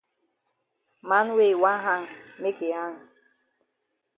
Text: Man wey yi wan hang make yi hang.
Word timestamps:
Man 1.07 1.25
wey 1.35 1.49
yi 1.53 1.61
wan 1.63 1.77
hang 1.85 2.05
make 2.41 2.59
yi 2.63 2.69
hang. 2.79 2.95